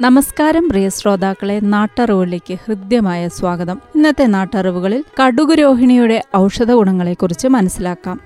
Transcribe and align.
നമസ്കാരം 0.00 0.68
പ്രിയ 0.68 0.88
ശ്രോതാക്കളെ. 0.88 1.60
നാട്ടറിവുകളിലേക്ക് 1.62 2.54
ഹൃദ്യമായ 2.54 3.28
സ്വാഗതം. 3.28 3.78
ഇന്നത്തെ 3.94 4.26
നാട്ടറിവുകളിൽ 4.26 5.04
കടുകുരോഹിണിയുടെ 5.20 6.22
ഔഷധ 6.36 6.72
ഗുണങ്ങളെക്കുറിച്ച് 6.72 7.48
മനസ്സിലാക്കാം. 7.48 8.20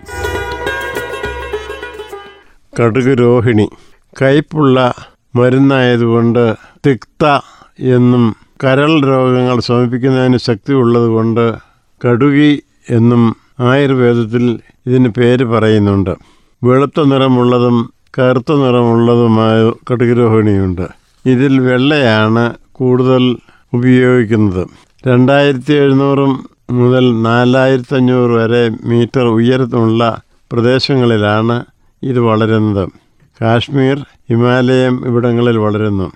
കടുകുരോഹിണി 2.81 3.71
കയ്പുള്ള 4.23 4.95
മരുന്നായതുകൊണ്ട് 5.37 6.55
തിക്ത 6.87 7.41
എന്നും 7.81 8.37
കരൾ 8.65 9.01
രോഗങ്ങൾ 9.07 9.61
ശമിപ്പിക്കുന്നതിന് 9.61 10.37
ശക്തിയുള്ളതുകൊണ്ട് 10.37 11.55
കടുകി 12.09 12.63
എന്നും 12.91 13.37
ആയുർവേദത്തിൽ 13.61 14.61
ഇതിന് 14.87 15.09
പേര് 15.09 15.45
പറയുന്നുണ്ട്. 15.45 16.17
വെളുത്ത 16.65 17.03
നിറമുള്ളതും 17.05 17.93
കറുത്ത 18.19 18.53
നിറമുള്ളതുമായ 18.53 19.73
കടുക് 19.91 20.19
രോഹിണിയുണ്ട് 20.19 21.04
ഇതിൽ 21.27 21.61
വെള്ളയാണ് 21.61 22.55
കൂടുതൽ 22.73 23.37
ഉപയോഗിക്കുന്നത്. 23.73 24.69
രണ്ടായിരത്തി 25.07 25.73
എഴുന്നൂറും 25.73 26.51
മുതൽ 26.71 27.23
നാലായിരത്തി 27.23 27.95
അഞ്ഞൂറ് 27.95 28.31
വരെ 28.31 28.71
മീറ്റർ 28.85 29.23
ഉയരത്തിലുള്ള 29.23 30.23
പ്രദേശങ്ങളിലാണ് 30.53 31.65
ഇത് 32.03 32.19
വളരുന്നത്. 32.19 32.89
കാശ്മീർ 33.41 33.99
ഹിമാലയം 34.31 35.07
ഇവിടങ്ങളിൽ 35.07 35.59
വളരുന്നു. 35.59 36.13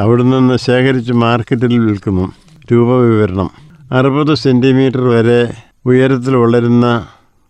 അവിടെ 0.00 0.22
നിന്ന് 0.22 0.56
ശേഖരിച്ച് 0.56 1.12
മാർക്കറ്റിൽ 1.12 1.78
വിൽക്കുന്നു. 1.78 2.32
രൂപവിവരണം. 2.72 3.50
അറുപത് 3.92 4.34
സെന്റിമീറ്റർ 4.34 5.00
വരെ 5.00 5.52
ഉയരത്തിൽ 5.86 6.36
വളരുന്ന 6.36 7.06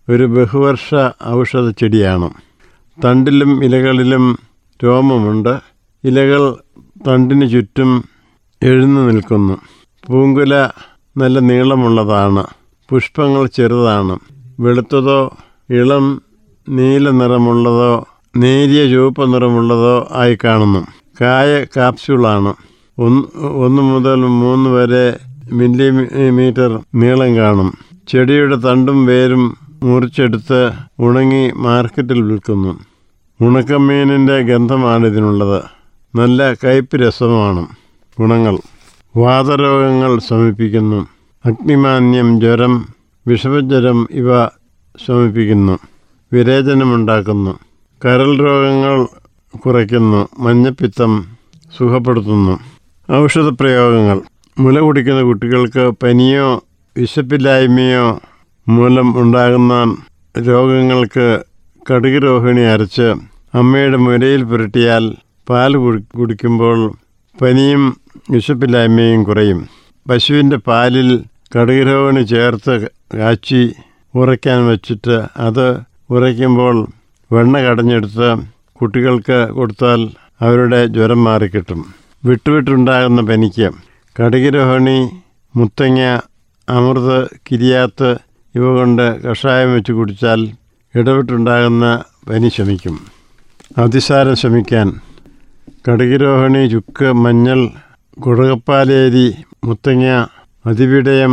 ഒരു 0.08 0.25
ബഹുവർഷ 0.25 0.95
ഔഷധ 1.27 1.70
ചെടിയാണ് 1.70 2.31
തണ്ടിലും 3.05 3.64
ഇലകളിലും 3.64 4.39
രോമമുണ്ട്. 4.84 5.61
ഇലകൾ 6.05 6.55
തണ്ടിന് 7.06 7.50
ചുറ്റും 7.50 8.05
എഴുന്നു 8.62 9.00
നിൽക്കുന്നു. 9.00 9.58
പൂങ്കുല 10.06 10.69
നല്ല 11.17 11.39
നീളമുള്ളതാണ്. 11.39 12.47
പുഷ്പങ്ങൾ 12.91 13.47
ചെറുതാണ്. 13.47 14.19
വെളുത്തതോ 14.61 15.36
ഇളം 15.70 16.23
നീല 16.69 17.11
നിറമുള്ളതോ 17.11 18.06
നേരിയ 18.36 18.91
ചുവപ്പ് 18.91 19.34
നിറമുള്ളതോ 19.34 20.08
ആയി 20.12 20.39
കാണുന്നു. 20.45 20.86
കായ 21.20 21.64
കാപ്സ്യൂളാണ് 21.77 22.55
ഒന്ന് 22.98 23.39
ഒന്ന് 23.45 23.83
മുതൽ 23.83 24.14
മൂന്ന് 24.14 24.70
വരെ 24.70 25.19
മില്ലിമീറ്റർ 25.53 26.80
നീളം 26.95 27.36
കാണും. 27.36 27.73
ചെടിയുടെ 28.08 28.56
തണ്ടും 28.56 29.06
വേരും 29.06 29.56
മുറിച്ചെടുത്ത് 29.83 30.73
ഉണങ്ങി 30.98 31.53
മാർക്കറ്റിൽ 31.56 32.23
വിൽക്കുന്നു. 32.23 32.78
ഉണക്കമീനിന്റെ 33.41 34.41
ഗന്ധമാണ് 34.41 35.06
ഇതിനുള്ളത്. 35.06 35.81
നല്ല 36.14 36.55
കയ്പ് 36.55 36.96
രസമാണ്. 36.96 37.66
ഗുണങ്ങൾ. 38.20 38.58
വാതരോഗങ്ങൾ 39.16 40.18
ശമിപ്പിക്കുന്നു. 40.18 41.06
അഗ്നിമാന്യം 41.46 42.41
ജ്വരം 42.41 42.88
വിഷമജ്വരം 43.27 44.08
ഇവ 44.11 44.46
ശമിപ്പിക്കുന്നു. 45.06 45.78
വിരേചനമുണ്ടാക്കുന്നു. 46.33 47.58
കരൾ 48.05 48.36
രോഗങ്ങൾ 48.36 49.06
കുറയ്ക്കുന്നു. 49.58 50.28
മഞ്ഞപ്പിത്തം 50.39 51.24
സുഖപ്പെടുത്തുന്നു. 51.78 52.58
ഔഷധ 53.12 53.48
പ്രയോഗങ്ങൾ 53.61 54.20
മുല 54.58 54.80
കുടിക്കുന്ന 54.80 55.22
കുട്ടികൾക്ക് 55.22 55.92
പനിയോ 56.02 56.62
വിശപ്പില്ലായ്മയോ 56.96 58.20
മൂലം 58.68 59.20
ഉണ്ടാകുന്ന 59.20 59.96
രോഗങ്ങൾക്ക് 60.48 61.40
കടുക് 61.92 62.22
രോഹിണി 62.22 62.61
അരച്ച് 62.61 63.14
അമ്മയുടെ 63.55 63.96
മുരയിൽ 63.96 64.42
പുരട്ടിയാൽ 64.42 65.14
പാൽ 65.48 65.73
കുടിക്കുമ്പോൾ 66.19 66.79
പനിയും 67.41 67.83
വിശപ്പില്ലായ്മയും 68.30 69.25
കുറയും. 69.25 69.61
പശുവിന്റെ 70.08 70.57
പാലിൽ 70.57 71.08
കടുക് 71.55 71.86
രോഹിണി 71.86 72.23
ചേർത്ത് 72.23 72.75
കാച്ചി 73.19 73.63
ഉറയ്ക്കാൻ 74.14 74.67
വച്ചിട്ട് 74.69 75.17
അത് 75.47 75.67
ഉറയ്ക്കുമ്പോൾ 76.11 76.77
വെണ്ണ 77.31 77.58
കടഞ്ഞെടുത്ത് 77.58 78.29
കുട്ടികൾക്ക് 78.81 79.39
കൊടുത്താൽ 79.57 80.01
അവരുടെ 80.41 80.81
ജ്വരം 80.86 81.25
മാറിക്കിട്ടും. 81.25 81.81
വിട്ടുവിട്ടുണ്ടാകുന്ന 82.25 83.20
പനിക്ക് 83.31 83.69
കടുകരോഹിണി 84.17 84.98
മുത്തങ്ങ 85.57 86.01
അമൃത് 86.69 87.19
കിരിയാത്ത് 87.47 88.11
ഇവ 88.55 88.64
കൊണ്ട് 88.79 89.07
കഷായം 89.23 89.70
വെച്ച് 89.75 89.92
കുടിച്ചാൽ 89.92 90.41
ഇടവിട്ടുണ്ടാകുന്ന 90.95 91.86
പനി 92.29 92.48
ശമിക്കും. 92.48 92.97
അതിസാരം 93.79 94.36
ശമിക്കാൻ 94.36 94.89
കടുകിരോഹിണി 95.85 96.63
ചുക്ക് 96.69 97.09
മഞ്ഞൾ 97.23 97.61
കുടകപ്പാലേരി 98.17 99.27
മുത്തങ്ങ 99.65 100.07
അതിവിടയം 100.65 101.33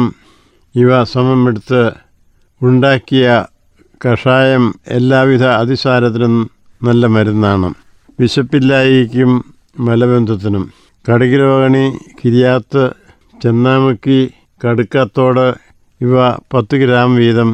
ഇവ 0.76 1.04
സമമെടുത്ത് 1.04 1.82
ഉണ്ടാക്കിയ 2.62 3.28
കഷായം 4.02 4.64
എല്ലാവിധ 4.88 5.44
അതിസാരത്തിനും 5.60 6.36
നല്ല 6.82 7.06
മരുന്നാണ്. 7.06 7.70
വിശപ്പില്ലായിക്കും 8.20 9.32
മലബന്ധത്തിനും. 9.80 10.64
കടുകിരോഹിണി 11.06 11.86
കിരിയാത്ത് 12.20 12.84
ചെന്നാമുക്കി 13.44 14.20
കടുക്കത്തോട് 14.62 15.46
ഇവ 16.02 16.16
പത്ത് 16.54 16.76
ഗ്രാം 16.76 17.16
വീതം 17.16 17.50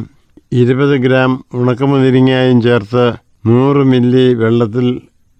ഇരുപത് 0.52 0.96
ഗ്രാം 0.96 1.30
ഉണക്കമുതിരിങ്ങായും 1.54 2.60
ചേർത്ത് 2.60 3.06
നൂറ് 3.46 3.82
മില്ലി 3.84 4.34
വെള്ളത്തിൽ 4.34 4.86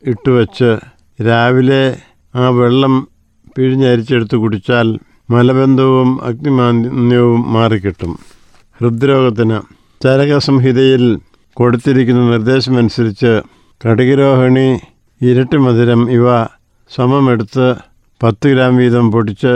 ഇട്ട് 0.05 0.31
വച്ച് 0.31 0.71
രാവിലെ 1.19 1.97
ആ 2.37 2.49
വെള്ളം 2.49 3.09
പിഴിഞ്ഞരിച്ചെടുത്ത് 3.59 4.37
കുടിച്ചാൽ 4.37 4.99
മലബന്ധവും 5.31 6.25
അഗ്നിമാന്യവും 6.25 7.53
മാറിക്കിട്ടും. 7.53 8.19
ഹൃദ്രോഗത്തിന് 8.81 9.60
ചരകസംഹിതയിൽ 10.05 11.19
കൊടുത്തിരിക്കുന്ന 11.56 12.31
നിർദ്ദേശമനുസരിച്ച് 12.31 13.43
കടുകിരോഹിണി 13.81 14.78
ഇരട്ടി 15.21 15.56
മധുരം 15.56 16.10
ഇവ 16.10 16.44
സമമെടുത്ത് 16.91 17.75
പത്ത് 18.22 18.49
ഗ്രാം 18.49 18.76
വീതം 18.76 19.12
പൊടിച്ച് 19.12 19.53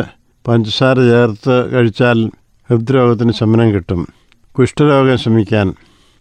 പഞ്ചസാര 0.48 0.96
ചേർത്ത് 1.00 1.72
കഴിച്ചാൽ 1.72 2.18
ഹൃദ്രോഗത്തിന് 2.70 3.32
ശമനം 3.32 3.74
കിട്ടും. 3.74 4.08
കുഷ്ഠരോഗം 4.58 5.18
ശമിക്കാൻ 5.18 5.74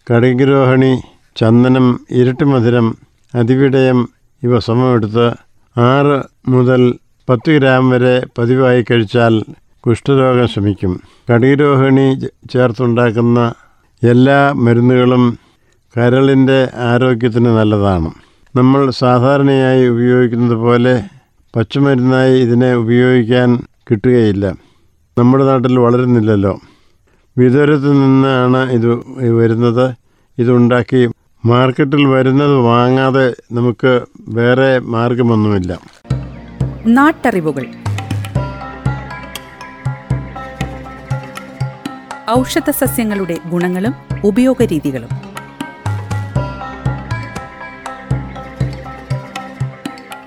കടുകിരോഹിണി 0.06 0.92
ചന്ദനം 1.36 2.00
ഇരട്ടി 2.10 2.44
മധുരം 2.44 2.86
അതിവിടയം 3.34 4.08
ഇവ 4.42 4.58
സമമെടുത്ത് 4.58 5.26
ആറ് 5.78 6.16
മുതൽ 6.48 6.82
പത്ത് 7.28 7.50
ഗ്രാം 7.52 7.90
വരെ 7.90 8.22
പതിവായി 8.38 8.84
കഴിച്ചാൽ 8.90 9.34
കുഷ്ഠരോഗം 9.86 10.48
ശമിക്കും. 10.48 11.00
കടീരോഹിണി 11.30 12.06
ചേർത്തുണ്ടാക്കുന്ന 12.50 13.40
എല്ലാ 14.02 14.52
മരുന്നുകളും 14.52 15.38
കരളിന്റെ 15.96 16.68
ആരോഗ്യത്തിന് 16.90 17.46
നല്ലതാണ്. 17.46 18.10
നമ്മൾ 18.56 18.90
സാധാരണയായി 18.90 19.88
ഉപയോഗിക്കുന്നത് 19.88 20.56
പോലെ 20.56 20.94
പച്ചമരുന്നായി 21.56 22.40
ഇതിനെ 22.40 22.74
ഉപയോഗിക്കാൻ 22.74 23.58
കിട്ടുകയില്ല. 23.90 24.54
നമ്മുടെ 25.18 25.44
നാട്ടിൽ 25.44 25.78
വളരുന്നില്ലല്ലോ. 25.78 26.60
വിദൂരത്തു 27.38 27.92
നിന്നാണ് 27.92 28.70
ഇത് 28.72 28.88
വരുന്നത്. 29.32 29.94
ഇതുണ്ടാക്കി 30.38 31.08
മാർക്കറ്റിൽ 31.44 32.06
വരുന്നത് 32.06 32.56
വാങ്ങാതെ 32.56 33.36
നമുക്ക് 33.52 34.00
വേറെ 34.28 34.78
മാർഗമൊന്നുമില്ല. 34.78 35.78
നാട്ടറിവുകൾ. 36.86 37.66
ഔഷധ 42.30 42.70
സസ്യങ്ങളുടെ 42.70 43.38
ഗുണങ്ങളും 43.48 43.94
ഉപയോഗരീതികളും. 44.24 45.08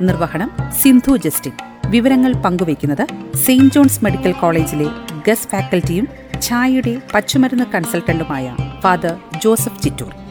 നിർവഹണം 0.01 0.51
സിന്ധു 0.81 1.17
ജസ്റ്റിൻ. 1.17 1.51
വിവരങ്ങൾ 1.85 2.33
പങ്കുവയ്ക്കുന്നത് 2.33 3.35
സെയിന്റ് 3.35 3.73
ജോൺസ് 3.73 4.03
മെഡിക്കൽ 4.03 4.31
കോളേജിലെ 4.31 4.87
ഗസ് 5.27 5.47
ഫാക്കൽറ്റിയും 5.47 6.07
ഛായയുടെ 6.41 7.01
പച്ചുമരുന്ന് 7.13 7.63
കൺസൾട്ടന്റുമായ 7.75 8.55
ഫാദർ 8.79 9.15
ജോസഫ് 9.43 9.81
ചിറ്റൂർ. 9.81 10.22